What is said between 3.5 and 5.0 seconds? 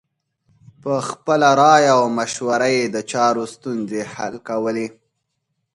ستونزې حل کولې.